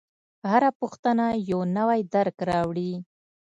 [0.51, 2.91] هره پوښتنه یو نوی درک راوړي.